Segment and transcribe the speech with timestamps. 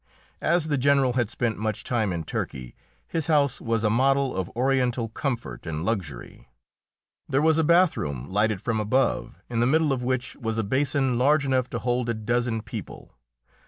[0.41, 2.73] As the General had spent much time in Turkey,
[3.07, 6.49] his house was a model of Oriental comfort and luxury.
[7.29, 11.19] There was a bathroom lighted from above, in the middle of which was a basin
[11.19, 13.13] large enough to hold a dozen people.